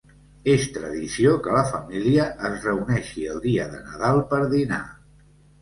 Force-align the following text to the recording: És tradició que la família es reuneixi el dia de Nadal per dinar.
És 0.53 0.63
tradició 0.77 1.33
que 1.47 1.53
la 1.57 1.65
família 1.73 2.25
es 2.51 2.57
reuneixi 2.71 3.29
el 3.35 3.45
dia 3.47 3.69
de 3.75 3.85
Nadal 3.91 4.25
per 4.33 4.45
dinar. 4.59 4.85